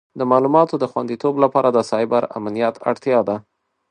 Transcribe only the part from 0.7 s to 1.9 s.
د خوندیتوب لپاره د